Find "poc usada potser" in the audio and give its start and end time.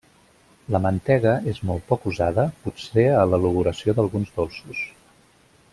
1.91-3.05